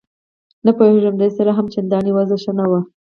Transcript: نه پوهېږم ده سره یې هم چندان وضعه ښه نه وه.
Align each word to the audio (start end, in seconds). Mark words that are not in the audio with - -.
نه 0.65 0.71
پوهېږم 0.77 1.15
ده 1.21 1.27
سره 1.37 1.51
یې 1.51 1.55
هم 1.57 1.67
چندان 1.73 2.05
وضعه 2.17 2.37
ښه 2.43 2.51
نه 2.59 2.65
وه. 2.69 2.79